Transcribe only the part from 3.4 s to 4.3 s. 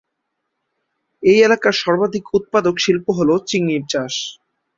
চিংড়ি চাষ।